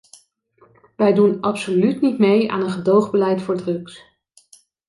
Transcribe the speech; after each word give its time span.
Wij 0.95 1.13
doen 1.13 1.41
absoluut 1.41 2.01
niet 2.01 2.19
mee 2.19 2.51
aan 2.51 2.61
een 2.61 2.69
gedoogbeleid 2.71 3.41
voor 3.41 3.57
drugs. 3.57 4.03